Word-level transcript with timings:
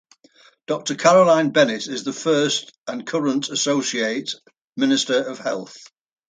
Doctor 0.65 0.95
Carolyn 0.95 1.51
Bennett 1.51 1.85
is 1.85 2.03
the 2.03 2.11
first 2.11 2.75
and 2.87 3.05
current 3.05 3.49
associate 3.49 4.33
minister 4.75 5.21
of 5.21 5.37
health. 5.37 5.77